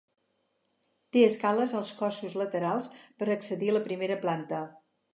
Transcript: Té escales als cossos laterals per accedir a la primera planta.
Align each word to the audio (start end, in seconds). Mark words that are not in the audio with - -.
Té 1.17 1.23
escales 1.25 1.77
als 1.81 1.93
cossos 2.01 2.39
laterals 2.43 2.91
per 3.21 3.31
accedir 3.39 3.73
a 3.75 3.81
la 3.81 3.87
primera 3.93 4.23
planta. 4.29 4.69